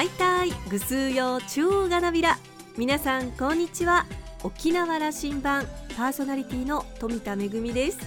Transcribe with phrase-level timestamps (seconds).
[0.00, 2.38] はいたいぐすうよ中がなびら。
[2.78, 4.06] 皆さんこんにちは。
[4.42, 7.98] 沖縄羅針盤パーソナリティの富田恵です。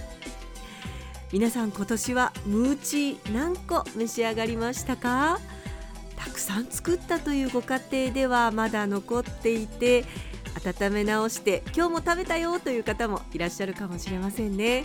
[1.32, 5.38] 皆さん今年はムーチー何個召し上がりましたか？
[6.16, 10.04] たくさん作ったというご家庭ではまだ残っていて
[10.64, 14.84] 温め直して今日も食べたよという方もいらっしゃるかもしれませんね。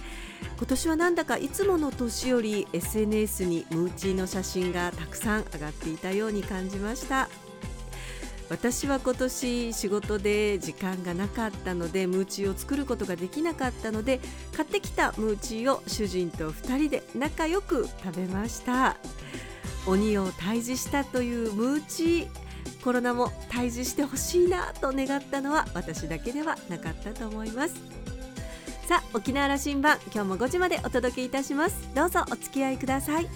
[0.57, 7.29] 今年はなんだかいつもの年より SNS にムーチーの写真がたくさん上がっていたように感じました。
[8.49, 14.19] 私は今年仕事で時間がなかったのでムーチーを作ることができなかったので
[14.55, 18.97] 買ってきたムーチーを主人と2人で仲良く食べました。
[19.85, 22.48] 鬼を退治したというムーチー。
[22.83, 27.75] コロナも退治してほしいなと願ったのは私だけではなかったと思います。
[28.87, 31.89] さあ沖縄羅針盤今日も5時までお届けいたします。
[31.93, 33.27] どうぞお付き合いください。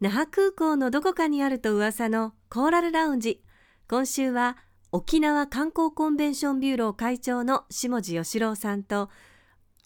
[0.00, 3.42] 那覇空港のどこかにあると噂のコーラルラウンジ。
[3.88, 4.58] 今週は
[4.96, 9.10] 沖縄観光コンベンションビューロー会長の下地義郎さんと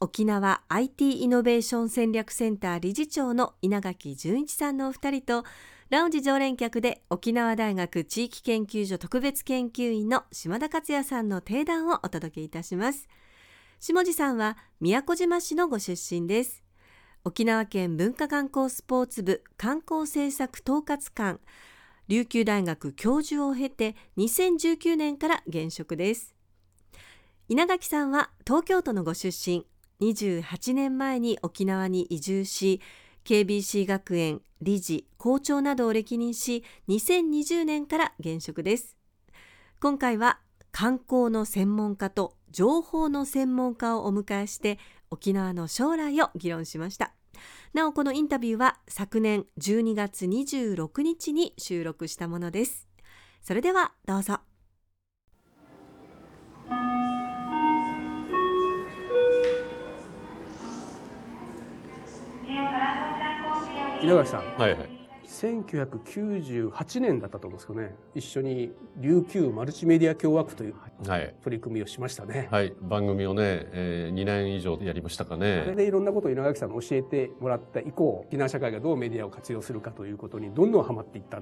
[0.01, 5.45] 沖縄 IT イノベーション戦略センター理事長の稲垣淳一さんのお二人と
[5.89, 13.09] ラウンジ常連客で沖縄大学地域研究所特別研究員の島田克也さんの定談をお届けいたします。
[13.81, 16.63] 下地さんは宮古島市のご出身です。
[17.25, 21.41] 沖縄県文化観光スポーツ部観光政策統括官。
[22.09, 26.35] 琉球大学教授を経て2019年から現職です。
[27.49, 29.67] 稲垣さんは東京都のご出身。
[30.01, 32.81] 28年前に沖縄に移住し
[33.25, 38.97] KBC 学園理事校長などを歴任し2020年から現職です。
[39.81, 40.39] 今回は
[40.73, 44.79] 観光の専門家と情報の専門家をお迎えして
[45.11, 47.13] 沖縄の将来を議論しました。
[47.75, 52.89] なおこのインタビューは昨年12月26日に収録したものです。
[53.43, 54.41] それではどうぞ。
[64.01, 64.98] 稲垣さん、はいはい。
[65.29, 67.95] 1998年だったと思うんですけどね。
[68.15, 70.75] 一緒に琉球マルチメディア共和区という
[71.07, 71.35] はい。
[71.45, 72.75] 取り組みをしましたね、はい。
[72.81, 75.75] 番組をね、えー、2年以上やりましたかそれね。
[75.75, 81.41] でいろんなことを稲垣さんに教えてもらった以降沖縄社会がどうメディアを活用するかということにどんどんハマっていった。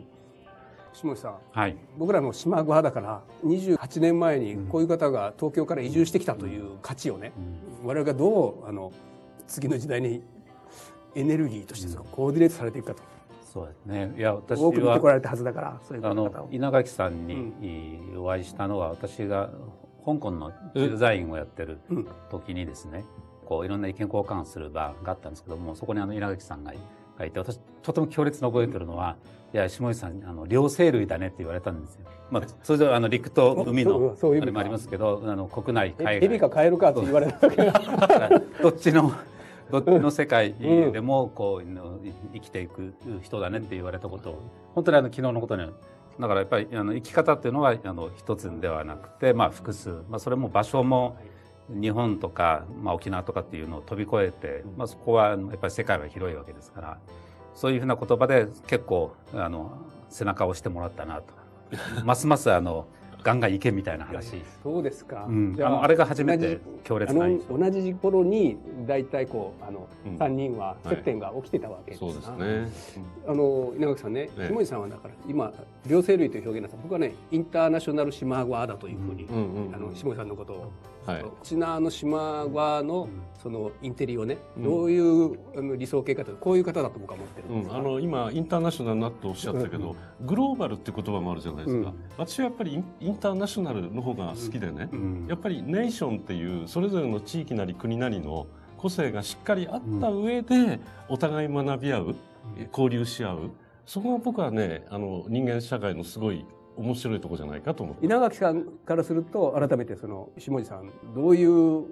[0.92, 1.36] 下地さん。
[1.52, 7.32] はい、僕らの島グ派だから28年前にこういう方が東京から移住してきたという価値をね、
[7.84, 8.92] 我々がどうあの
[9.46, 10.22] 次の時代に
[11.14, 13.02] エネルギーとしてそのコーディネートされていくかと、
[13.56, 14.12] そうですね。
[14.18, 17.54] いや、私多く見てこらは、れたはずだからそういう方あのを、稲垣さんに
[18.18, 19.48] お会いしたのは、私が
[20.04, 22.06] 香港の駐在員をやってるうん。
[22.30, 23.02] 時にですね、
[23.46, 26.74] こう、いろんな意見交換する場があったんですけども、そこにあの、稲垣さんが
[27.18, 29.16] がいて、私、とても強烈に覚えてるのは、
[29.54, 32.00] いや、下地さん、あの、両生類だねって言われたんですよ。
[32.30, 36.04] まあ、それであの、陸と海の、あれもありますけど、あの、国内、え？
[36.04, 36.20] 海外。
[36.20, 37.80] ヘビかカエルかって言われたわけだ。
[38.60, 39.10] どっちの
[39.70, 41.66] どっちの世界でもこう
[42.34, 44.30] 生きていく人だねって言われたこと。
[44.30, 44.42] を
[44.74, 45.70] 本当にあの昨日のことに
[46.20, 51.16] だからやっぱりあの生き方っていうのはあの一つではなくて、まあ、複数、まあ、それも場所も
[51.68, 56.98] 日本とか、まあ、沖縄とかっていうのを飛び越えて、まあ、そこはやっぱり世界は広いわけですから
[57.54, 59.72] そういうふうな言葉で結構あの
[60.08, 61.34] 背中を押してもらったなと。
[62.04, 62.86] ますますあの
[63.26, 67.58] ガンガン行けみたいな話、そうですか、うん、じゃあのあれが初めて同じ強烈あのな印象。
[67.58, 68.56] 同じ頃に
[68.86, 70.16] 大体こうあの、うん。
[70.16, 73.02] 3人は接点が起きてたわけですそうですね。
[73.26, 74.48] あの稲垣さんね、ええ。
[74.48, 75.52] 下地さんはだから今
[75.88, 79.74] 両生類という表現なさ僕はねインターナショナル島側だというふうに、うんうんうん。
[79.74, 80.72] あの下地さんのことを、
[81.06, 81.22] はい。
[81.22, 83.08] 沖縄の島側の
[83.40, 84.62] そのインテリをね、うん。
[84.64, 87.70] どういうあの理想形かというとこういう方だと僕は思ってるんです。
[87.70, 91.96] うん、あの今インターナショナルなとおっしゃったけど、グローバルって言葉もあるじゃないですか、うん。
[92.16, 95.26] 私はやっぱりインターナショナルの方が好きでね、うん。
[95.28, 102.16] やっぱりネーションっていうそれぞれの地域なり国なりの個性がしっかりあった上でお互い学び合う、
[102.70, 103.50] 交流し合う。
[103.86, 106.44] そこが僕はねあの人間社会のすごい
[106.76, 108.04] 面白いところじゃないかと思って。
[108.04, 111.84] 稲垣さんからすると改めてその下地さんどういう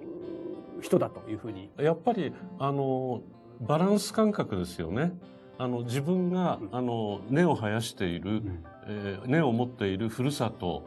[0.81, 1.69] 人だというふうに。
[1.77, 3.21] やっぱりあの
[3.61, 5.13] バランス感覚ですよね。
[5.57, 8.41] あの自分があの根を生やしている、
[8.87, 10.83] えー根を持っているふるさと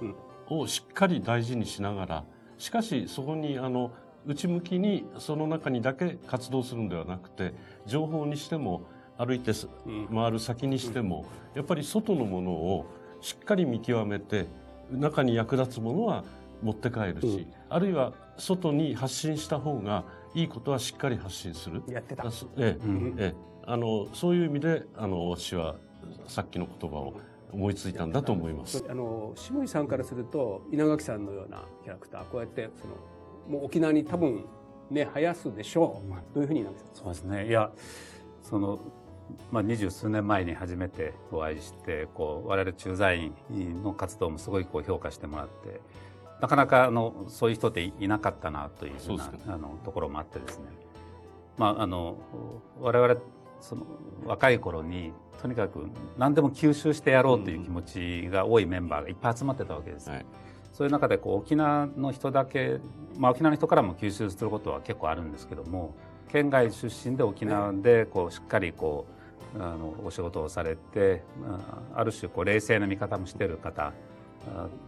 [0.48, 2.24] をしっかり大事にしながら
[2.58, 3.92] しかしそこにあの
[4.26, 7.54] 内向きにその中にだけ活動するんではなくて
[7.86, 8.82] 情報にしても
[9.16, 9.68] 歩いてす
[10.14, 11.24] 回る先にしても
[11.54, 12.86] やっぱり外のものを
[13.20, 14.46] しっかり見極めて
[14.90, 16.24] 中に役立つものは
[16.62, 20.04] 持って帰るし、うん、あるいは外に発信した方が
[20.34, 21.82] いいことはしっかり発信する。
[21.88, 22.24] やってた。
[22.56, 23.34] ええ、うん、ええ、
[23.66, 25.76] あのそういう意味であの私は
[26.26, 27.14] さっきの言葉を
[27.52, 28.84] 思いついたんだと思います。
[28.88, 32.94] あの下井さんからすると稲垣さんのようなキャラクターこうやってその
[33.48, 34.44] もう沖縄に多分
[34.90, 36.34] ね生やすでしょう。
[36.34, 36.94] どういうふうに稲垣さん？
[36.94, 37.48] そうですね。
[37.48, 37.70] いや
[38.42, 38.78] その
[39.50, 45.80] まあ、二十数年前に初めてお会いしてこう我々駐在員の活動もすごいこう評価してもらって
[46.40, 50.64] なかなかあのそういう人っていなかったなというふうなあのところもあってですね、
[51.56, 52.16] まあ、あの
[52.80, 53.20] 我々
[53.60, 53.86] その
[54.24, 60.10] 若い頃にとにかく何でも吸収してやろうという気持ちが多いメンバーがいっぱい集まってたわけです。
[60.10, 60.26] はい。
[60.72, 62.78] そういう中でこう沖縄の人だけ、
[63.16, 65.96] まあ、沖縄の人からも吸収することは結構あるんですけども
[66.28, 69.17] 県外出身で沖縄でこうしっかりこう
[69.56, 71.22] あのお仕事をされて
[71.94, 73.92] ある種こう冷静な見方もしている方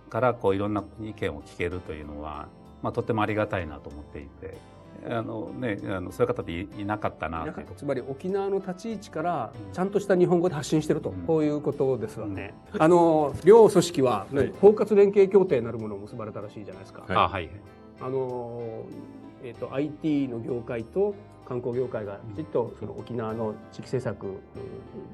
[0.08, 2.48] からこういろんな意見を聞けるというのは、
[2.82, 4.80] まあ、とてもありがたいなと思っていて。
[5.08, 12.52] あのね、あのそういう方っていなかったなつまり沖縄の立ち位置からちゃんとした日本語で発信してると、うん、こういうことですよね。
[12.78, 17.04] あの両組織は、ね、包括連携協定なるものを結ばれたらしいじゃないですか。
[17.06, 17.48] はい、
[18.00, 18.84] あの
[19.42, 21.14] えっ、ー、と IT の業界と
[21.50, 24.41] 観光業界がきちっとその沖縄の地域政策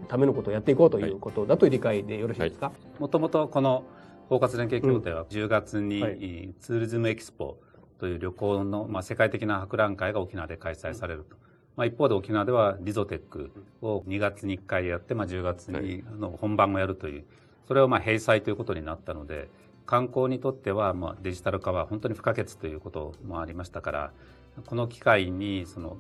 [0.07, 3.85] ためのことをやっていこうということだという理解でよろしいですか、もともとこの
[4.29, 7.57] 包括連携協定は10月にツーリズムエキスポ
[7.99, 11.37] という旅行の、まあ、世界的な博覧会が沖縄で開催されると。
[11.75, 13.51] まあ、一方で沖縄ではリゾテック
[13.81, 17.25] を2月に1回やって、まあ、10月にの本番をやるという、
[17.67, 19.49] それをまあ閉鎖ということになったので、
[19.87, 24.13] 観光にとってはまあデジタル化は本当に不可欠ということもありましたから、
[24.67, 25.97] この機会にその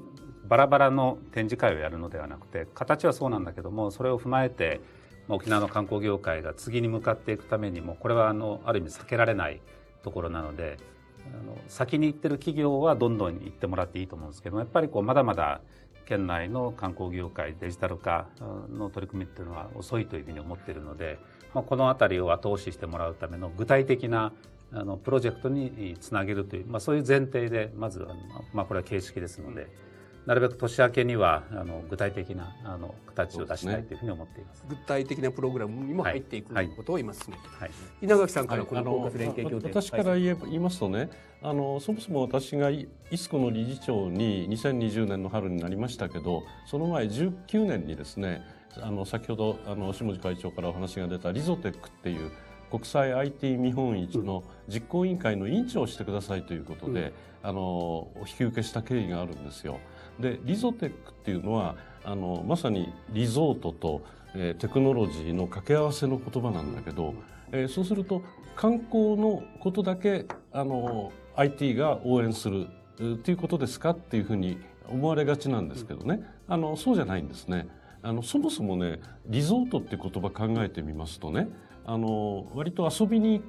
[0.49, 4.81] バラバラの展示会をやるのではなくて形はそうなんだけどもそれを踏まえて
[5.29, 9.61] 沖縄の観光業界が次に向かっていくためにもこれはあのある意味避けられない
[10.03, 10.79] ところなので
[11.27, 15.61] あの先に行ってる企業はどんどん行ってもらっていいと思うんですけどやっぱりこうまだまだ
[16.07, 18.29] 県内の観光業界デジタル化
[18.73, 21.19] の取り組みっていうのは遅いというふうに思っているので、
[21.55, 24.33] まあ、この辺りを後押ししてもらうための具体的な
[24.73, 28.15] あのプロジェクトにつなげるという、まあ、そういう前提でまずは、
[28.53, 29.87] まあ、これは形式ですので。
[30.27, 37.71] なるべく年明けにはあの具体的なあの形を出したいというふうに思っています、ね、具体的なプログラムにも入っていく、はい、ことを今進めてはい、
[38.03, 41.11] 稲垣さんからこの包括連携協定、私から言いますとね
[41.43, 48.43] あのそもそも私がイスコの理事長に2020年の春になりましたけどその前19年にですね
[48.83, 52.31] あの先ほどあの下地会長からお話が出たリゾテックっていう
[52.71, 57.13] 国際 IT 見本市の実行委員会の委員長をしてくださいということで、
[57.43, 59.79] うん、あの引き受けした経緯があるんですよ。
[60.19, 64.03] でリゾテックっていうのはあのまさにリゾートと、
[64.35, 67.15] えー、テクノロジーの掛け合わせの言葉なんだけど、
[67.53, 68.23] えー、そうすると
[68.57, 72.67] 観光のことだけあの IT が応援する
[73.01, 74.59] っていうことですかっていうふうに
[74.89, 77.69] 思われがちなんですけどねあのそうじゃないんですね。
[78.07, 81.49] あのそもそもねリゾートって言葉考えてみますとね
[81.85, 83.43] あの割と遊びに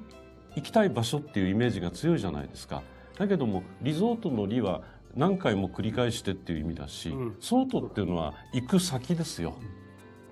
[0.56, 2.82] 行きたい場所っていうイメージが強いじゃないですか。
[3.18, 4.82] だけどもリゾートの「リ」は
[5.14, 9.54] 何回も繰り返してっていう意味だし、うん、ソートっていうのは行く先ですよ。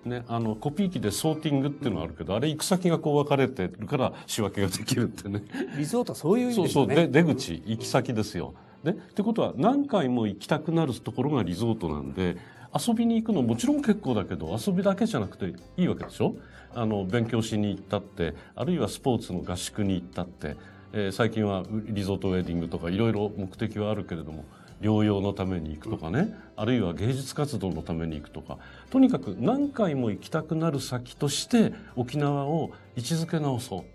[0.04, 5.42] ね、あのコピー機でソーティングっていうのがあるけど、あれ行く先がこう分かれてるから仕分けができるってね。
[5.76, 6.86] リゾートそういう意味ですね。
[6.86, 8.54] そうそう出口行き先ですよ。
[8.82, 12.36] でってことは何回も行きたくなるところがリゾートなんで
[12.76, 16.34] 遊びに行くのもちろん結構だけど遊びだけじゃなくていいわけでしょ？
[16.74, 20.56] あの勉強しに行ったってあるいはスポーツの合宿に行ったって、
[20.92, 24.44] えー、最近はリゾートウェディングとかいろいろ目的はあるけれども
[24.82, 28.58] 療養のために行くとかね、あるいは芸術活動のために行くとか
[28.90, 33.86] とにかく何回も行きたくなる先として沖縄を位置づけ直そ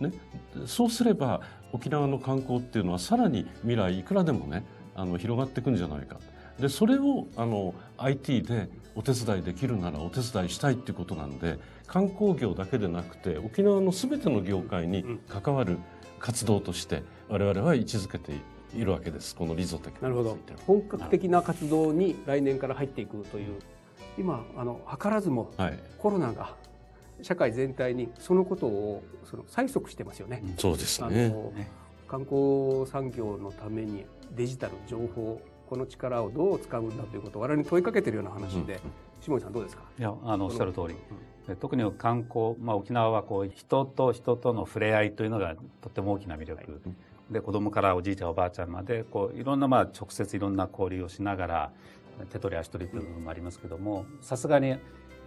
[0.00, 0.04] う。
[0.04, 0.12] ね、
[0.66, 6.16] そうすれば沖縄の観光っていうのはさらに未来いくらでもねあの広がっていくんじゃないか。
[6.62, 15.78] でそれをあの IT でお手伝いできるならお手伝いしたいっていうことなんで観光業だけでなくて沖縄の全ての業界に関わる
[16.20, 18.34] 活動として我々は位置づけて
[18.76, 19.34] いるわけです。
[19.34, 20.38] このリゾテクなるほど。
[20.64, 23.58] 本格的な活動に来年から入っていくという
[24.16, 25.50] 今あの図らずも
[25.98, 26.54] コロナが
[27.22, 30.44] 社会全体にそのことをその催促してますよね。
[30.58, 31.34] そうですね。
[32.06, 35.40] 観光産業のためにデジタル情報
[35.72, 38.78] この力をどう使うんだということを我々に問いかけているような話で、
[39.22, 39.84] 下井さんどうですか？
[39.98, 40.94] いやあのおっしゃる通り、
[41.48, 47.32] うん、特に観光、まあ、沖縄はこう人と人との触れ合いというのがとっても大きな魅力、うん。
[47.32, 51.72] で子供からおじいちゃんおばあちゃんまでこういろんなまあ直接いろんな交流をしながら
[52.30, 54.76] 手取り足取りという部分もありますけどもさすがに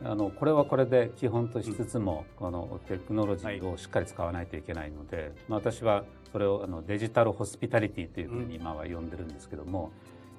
[0.03, 9.91] あのこれはこれで基本としつつも、このテクノロジーをしっかり使わないといけないので、まあ、私はそれをあのデジタルホスピタリティというふうに今は呼んでるんですけども、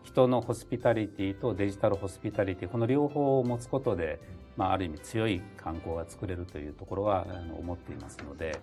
[0.06, 4.20] 人のホスピタリティとデジタルホスピタリティこの両方を持つことで、
[4.56, 8.60] まあ、ある意味強い観光が作れるというところはあの思っていますので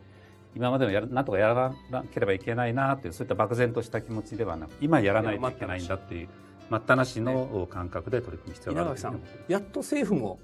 [0.56, 6.30] 今までのやなんとかやらなければいけないなというそういった漠然とした気持ちではなく今やらないといけないんだっていう
[6.70, 10.40] 待ったなしの感覚で取り組む必要がある稲垣さんやっと政府も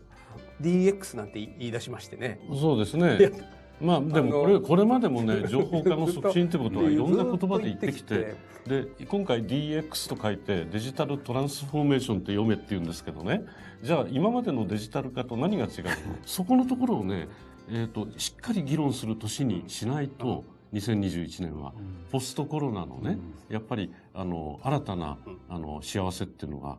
[0.62, 2.40] DX なんて言い出しましてね。
[2.60, 3.32] そうですね
[3.82, 8.36] まあでもこれこれまでもね 情報化の促進ということはいろんな言葉で言ってきて
[8.68, 13.46] で今回 DX と書いてデジタルトランスフォーメーションって読めって言うんですけどね。
[13.82, 15.92] じゃあ今までのデジタル化と何が違うの？
[16.26, 17.28] そこのところをね、
[17.70, 20.44] えーと、しっかり議論する年にしないと
[20.74, 21.74] 2021年は。
[22.12, 23.18] ポストコロナのね
[23.50, 25.18] やっぱりあの新たな
[25.48, 26.78] あの幸せっていうのが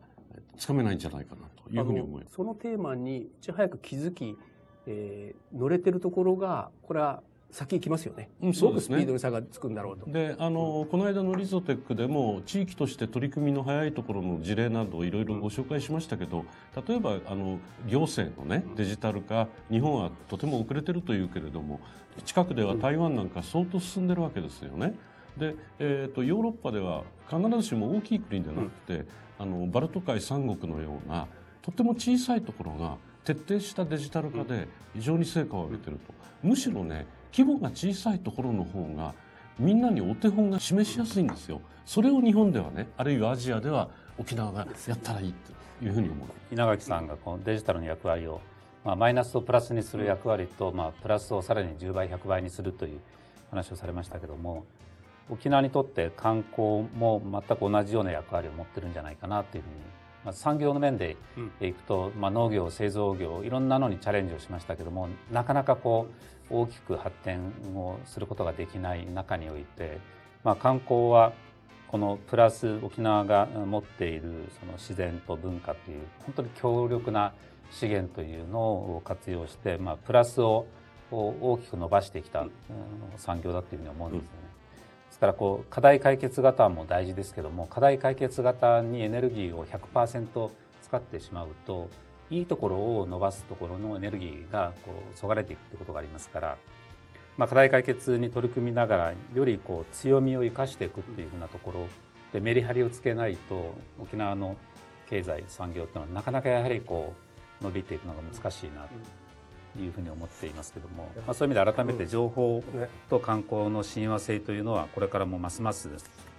[0.56, 2.34] つかめないんじゃないかなというふうに思います。
[2.34, 4.36] そのテーマにいち早く気づき
[4.86, 7.22] えー、乗れてるところがこれは
[7.52, 8.30] 先行きますよね。
[8.40, 10.08] うん、すごくスピードに差がつくんだろうと。
[10.08, 16.44] で、あの、この間のリゾテックでも地域として取り組みの早いところの事例などをいろいろご紹介しましたけど、
[16.86, 17.58] 例えばあの
[17.88, 21.80] 行政のねデジタル化、日本はとても遅れてるというけれども、
[22.24, 24.94] 近くでは台湾なんか相当進んでるわけですよね。
[25.36, 29.06] で、えーと、ヨーロッパでは必ずしも大きい国でなくて、
[29.38, 31.26] あのバルト海三国のような
[31.62, 39.14] とても小さいところが徹底したデジタル化で非常に成果を上げてると、むしろね規模が小さいところの方が
[39.58, 41.60] みんなにお手本が示しやすいんですよ。
[41.84, 45.34] それを日本ではねあるいはアジアでは沖縄がやったらいい
[45.80, 46.28] というふうに思う。
[46.52, 48.40] 稲垣さんがこのデジタルの役割を、
[48.84, 53.00] まあ、マイナスをプラスにする役割と、まあ、プラスをさらに10倍100倍にするという
[53.50, 54.64] 話をされましたけども
[55.28, 59.74] 沖縄にとって観光も全く同じような役割を持ってるんじゃないかなというふうに
[60.24, 61.16] まあ、産業の面で
[61.60, 66.08] いくと、まあ、農業製造業いろんなのにチャレンジをしましたけどもなかなかこ
[66.50, 69.98] う大きく発展をすることができない中において、
[70.44, 71.32] まあ、観光は
[71.88, 77.32] このプラス沖縄が持っているその自然と文化という本当に強力な
[77.70, 80.66] 資源というのを活用して、まあ、プラスを
[81.10, 82.46] 大きく伸ばしてきた
[83.16, 84.49] 産業だというふうに思うんですよね。
[85.18, 90.50] からこう課題解決型も大事ですけども課題解決型にエネルギーを100%
[90.82, 91.88] 使ってしまうと
[92.30, 96.56] いいところを伸ばすところのエネルギーがこうそがれていくということがありますから、
[97.36, 101.88] まあ、課題解決に取り組みながらよりこう強みを生かしていくっていうふうなところ
[102.32, 104.56] でメリハリをつけないと沖縄の
[105.08, 107.14] 経済産業っていうのはなかなかやはりこ
[107.60, 108.88] う伸びていくのが難しいなと。
[109.78, 112.62] いうふうに思っていますけども、まあ、そういう意味で改めて情報
[113.08, 115.88] と観光の親和性というのはこれからもますます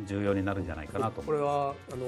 [0.06, 2.06] 重要になるんじゃないかなとこれはあの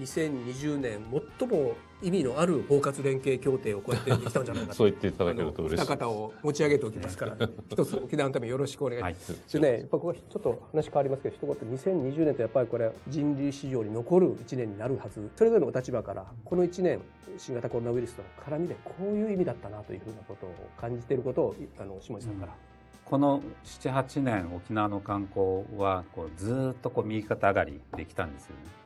[0.00, 1.00] 2020年
[1.38, 7.36] 最も意味のある包括連携協定をこうやってできたんじゃないか そう言っていただけると嬉しい方を持ち上げておきますから。
[7.70, 17.00] 一つ沖縄のためよろしくお願いします、はい、でねやっぱここちょっと話変わりますけど一言2020年とやっぱりこれ人類史上に残る1年になるはずそれぞれのお立場からこの1年
[17.38, 22.76] 新型コロナウイルスとの絡みでこういう意味だったなというふうなことを感じていることをあの下地さんから、うん
[23.06, 28.85] この78年沖縄の観光はこうずっとこう右肩上がりできたんですよね。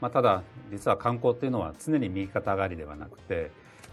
[0.00, 3.50] まあ、ただ実は観光っていうのは常に右肩上がりではなくて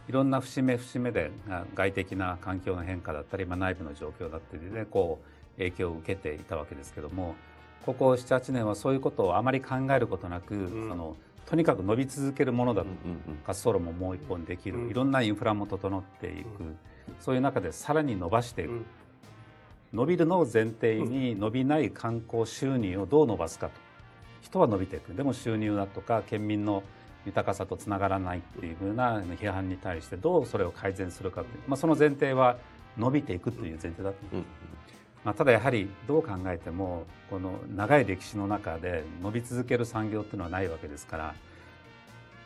[0.07, 1.31] いろんな節目節目で
[1.75, 5.19] 外的な環境の変化だったり、まあ、内部の状況だったりでこ
[5.55, 7.35] う影響を受けていたわけですけども
[7.85, 11.15] ここ78年はそういうことをあまり考えることなく、うん、その
[11.45, 16.75] とにかく伸び続けるものだと、うんうん、滑走路ももう一本できる、いろんなインフラも整っていく、
[17.21, 18.83] そういう中でさらに伸ばしていく、
[19.93, 23.86] 伸びるのを前提に伸びない観光収入をどう伸ばすかと
[24.41, 25.13] 人は伸びていく。
[25.13, 26.83] でも収入だとか県民の
[27.25, 32.57] 豊かさとつながらないっていうふうな批判に対してどうそれを改善するかという、まあ、その前提は
[32.97, 34.77] 伸びていくという前提だと思います。
[35.23, 41.35] まあ、ただやはりどう考えてもこの長い歴史の中で伸び続ける産業っていうのはないわけですから、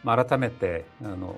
[0.04, 1.38] まあ、改めてあの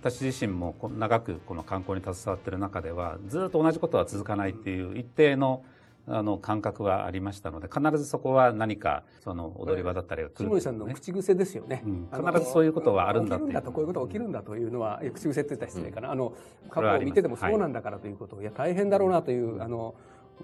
[0.00, 5.62] 私自身も長くこの観光に携わっている中ではずっと同じことは続かないっていう一定の
[6.06, 13.62] あの感覚がありましたので必ずそこは何かその踊り場だったりが来る、ね、さんの口癖ですよね、うん、必ずそういうことはあるんだという。
[13.62, 16.32] こういうことが起きるんだというのは口癖って言ったら失礼かな、うん、あの
[16.70, 19.94] 過去を見ててもそうなんだからということを、はい、いや大変だろうなという、あの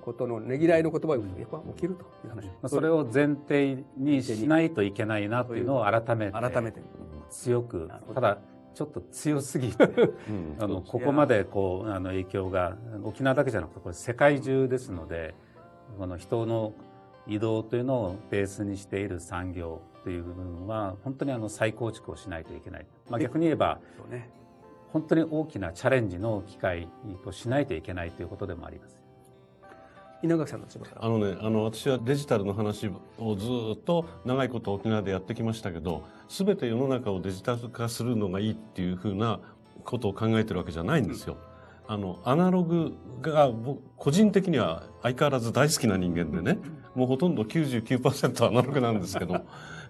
[0.01, 6.81] ことのねぎらいの言葉をやっぱ起きるという話、まあ、それを前提にしないといけないなというのを改めて改めて。
[7.29, 8.39] 強くただ
[8.75, 9.89] ちょっと強すぎて、
[10.59, 15.35] あのここまでこうあの影響が沖縄だけじゃなくてこれ世界中ですので
[15.99, 16.73] この人の
[17.27, 23.81] 移動というのをベースにしている産業という部分は本当にあの再構築をしないといけない、まあ、逆に言えば、
[24.93, 26.89] 本当に大きなチャレンジの機会
[27.25, 29.07] としないといけないということでもあります。
[30.23, 30.67] 稲垣さんの
[30.97, 33.47] あのねあの私はデジタルの話をず
[33.79, 39.41] っと長いこと沖縄でやってきましたけど全て世の中をデジタル化するのがいいっていうふうな
[39.85, 41.37] ことを考えてるわけじゃないんですよ。
[41.89, 43.51] あのアナログが
[43.97, 46.59] 個人的には相変わらず大好きな人間でね
[46.95, 49.45] もうほとんど99%アナログなんですけど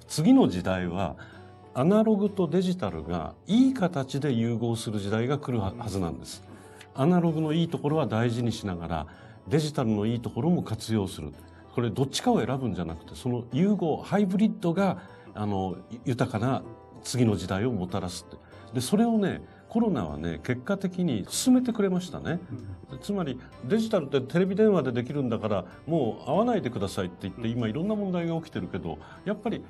[0.07, 1.17] 次の時代は
[1.75, 6.43] アナログとデジタルがいい形で融合する時代が来るはずなんです。
[6.95, 9.07] アナログのいいところは大事にしながら
[9.47, 11.35] デジタルのいいところも活用する。
[11.75, 15.03] これどっちかを選ぶんじゃなくてその融合ハイブリッドが
[15.35, 15.77] あの
[16.07, 16.63] 豊かな
[17.05, 18.39] 次の時代をもたらすって
[18.73, 19.43] でそれをね
[19.77, 22.41] コロナはね結果的に進めてくれましたね、
[22.91, 29.63] うん、つまりデジタルってテレビ電話でできるんだからもう会わないでくださいって言って今いろんな問題が起きてるけどやっぱり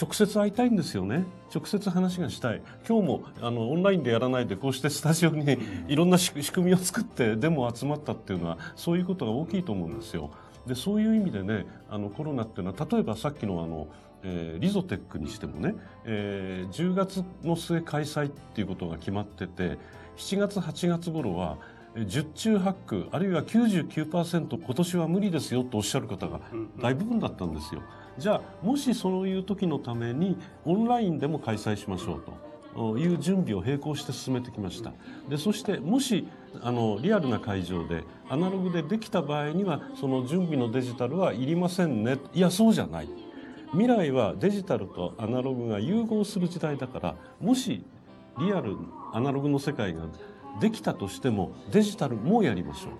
[0.00, 1.24] 直接会いたいんですよね。
[1.52, 2.62] 直接話がしたい。
[2.88, 10.30] 今日もあのオンラインでやらないでこうしてスタジオにいろんな仕組みを作ってでも集まったっていうのはそういうことが大きいと思うんですよ。
[10.68, 13.88] でそういう意味でねあのコロナっていうのは例えばさっきのあの
[14.22, 19.78] えー、リゾテックにしてもね、えー、10月の末開催っていうことが決まってて
[20.16, 21.58] 7月8月頃は
[22.06, 26.40] 十中八九あるいは99%今年は無理ですよとおっしゃる方が
[26.80, 27.82] 大部分だったんですよ。
[28.18, 32.22] じゃあもしそういう時のためにオンラインでも開催しましょう
[32.74, 34.92] という準備を並行して進めてきました。
[35.28, 36.26] でそしてもし
[36.60, 42.18] あのリアルな会場でアナログでできた場合にはその準備のデジタルはいりませんね。
[42.34, 43.08] いやそうじゃない
[43.72, 47.84] 未来はデジタルとアナログが融合する時代だからもし
[48.38, 48.76] リアル
[49.12, 50.02] アナログの世界が
[50.60, 52.90] できたとしてもデジタルもやりましょ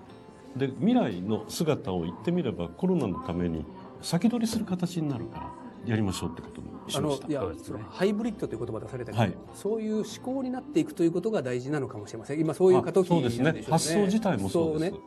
[0.55, 0.59] う。
[0.59, 3.65] で未来の姿を言ってみればコロナのために
[4.01, 5.51] 先取りする形になるから
[5.85, 7.27] やりましょうってことにしました。
[7.27, 12.39] いや、そのハイブリッドという言葉出されたけど、はい、そういう思考になっていくということが大事なのかもしれません。
[12.39, 14.99] 今そういう過渡期なんでしょうね、ね、発想自体もそうです、ね、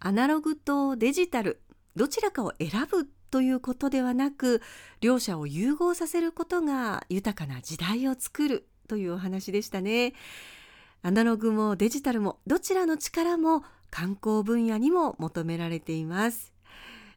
[0.00, 1.60] アナログとデジタル
[1.98, 4.62] どちらかを選ぶということではなく
[5.00, 10.14] 両者を融合させることが豊かな時代を作るというお話でしたね。
[11.02, 16.54] アナログもデジタルもどちらの力も観光分野にも求められています。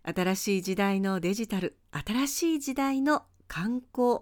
[0.03, 4.21] 新しい時代のデジタル新しい時代の観光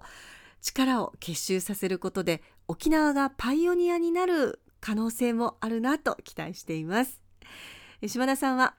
[0.62, 7.22] 力を結集させることで沖縄がパイオニアになる可能性もあるなと期待しています。
[8.06, 8.76] 島田さんは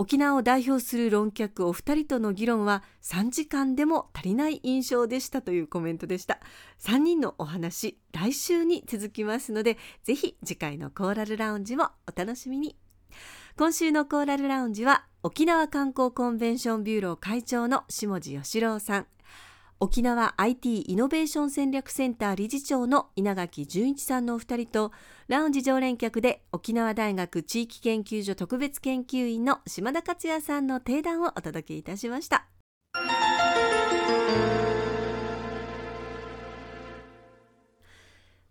[0.00, 6.40] 沖縄を代表する論客お二人との議論は3時間でも足りない印象でしたというコメントでした。
[6.78, 12.78] 3人のお話来週に続きますのでぜひ次回のコーラルラウンジもお楽しみに。
[13.58, 19.06] 今週のコーラルラウンジは沖縄観光コンベンションビューロー会長の下地義郎さん。
[19.82, 24.92] 沖縄 IT イノベーション戦略センター理事長の稲垣淳一さんのお二人と
[25.26, 32.46] ラウンジ常連客で沖縄大学地域研究所特別研究員の島田克也さんの定談をお届けいたしました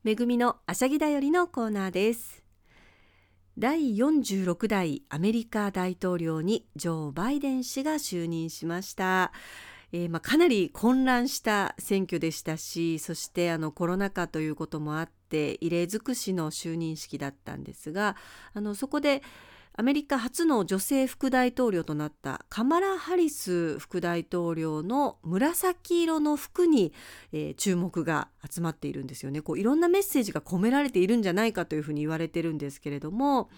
[0.04, 2.44] めぐみのあしゃぎだよりのコーナーです
[3.60, 9.34] 第46代アメリカ大統領にジョー・バイデン氏が就任しました。
[9.92, 18.16] えー、まあ、かなり混乱した選挙でしたしそしてあのコロナ禍ということもあって異例尽くしの就任式だったんですが
[18.54, 19.22] あのそこで
[19.80, 26.92] アメリカ初の女性副大統領となったカマラ・ハリス副大統領の紫色の服に、
[27.32, 29.42] えー、注目が集まっているんですよね。
[29.42, 33.50] こういろんなメッセージが込められているんじゃないかというふうに言われてるんですけれども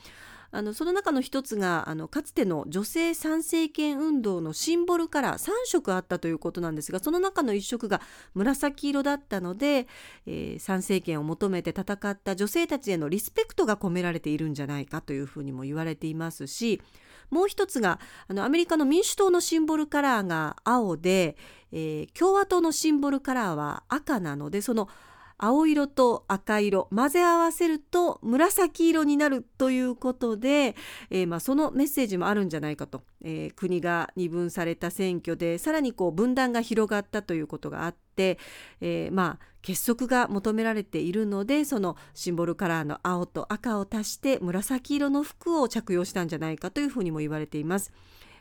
[0.52, 8.02] あのその中の一つがあのかつての女性参政権運動のシンボルカラー3色あったということなんですがその中の1色が
[8.34, 9.88] 紫色だったので、
[10.26, 16.82] えー、参政権を求めて戦った女性たちへのリスペクトが込められているんじゃないかというふうにも言われていますし
[17.30, 21.38] もう一つがあのアメリカの民主党のシンボルカラーが青で、
[21.72, 24.90] えー、共和党のシンボルカラーは赤なのでその
[25.44, 30.76] 青色と赤色混ぜ合わせると紫色になるということで、
[31.10, 38.38] えー、まあ、そのメッセージもあるんじゃないかと、えー、国が二分された選挙でさらにこう分断が広がったということがあって、
[38.82, 47.92] えー、まあ、結束が求められているのでそのシンボルカラーの青と赤を足して紫色の服を着用したんじゃないかというふうにも言われています。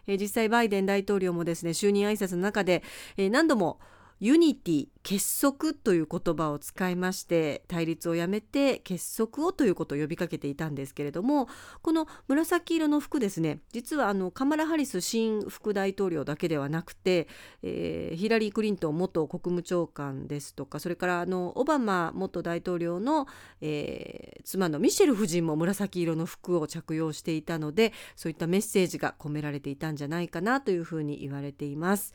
[0.06, 2.82] 実際バイデン大統領もですね就任挨拶の中で、
[3.16, 3.80] 何度も
[4.20, 11.48] ユニティ結束という言葉を使いまして対立をやめて結束をということを呼びかけていたんですけれども
[11.80, 17.28] この紫色の服ですね実はあのカマラ・ハリス新副大統領だけではなくて、
[17.62, 23.26] えー、ヒラリー・クリントン元国務長官ですとかそれからあのオバマ元大統領の、
[23.62, 32.12] えー、妻のミシェル夫人も紫色の服を着用していたのでそういったメッセージが込められていたんじゃないかなというふうに言われています。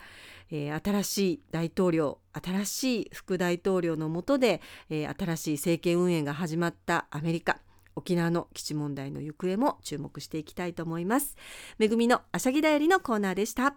[0.51, 7.59] えー、新しい大統領新しい副大統領の下で、えー、新しい政権運営が始まったアメリカ
[7.95, 11.37] 沖縄の基地問題の行方も注目していきたいと思います。
[11.77, 13.75] めぐみのあしゃぎだよりのコーナーでした。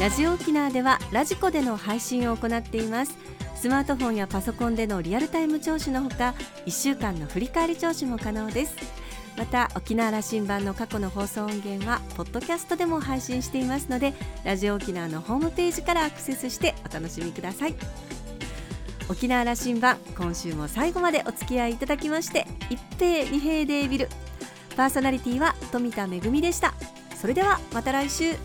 [0.00, 3.18] ラジオ沖縄ではラジコでの配信を行っています。
[3.54, 8.74] スマートフォンやパソコンでのリアルタイム聴取のほか1週間の振り返り聴取も可能です。
[9.36, 14.12] また沖縄羅針盤の過去の放送音源はポッドキャストでも配信していますので
[14.44, 17.74] ラジオ沖縄のホームページからアクセスしてお楽しみください。
[19.08, 24.08] 沖縄羅針盤今週も最後までお付き合いいただきまして一平二平デービル。
[24.76, 26.74] パーソナリティは富田恵でした。
[27.16, 28.36] それではまた来週。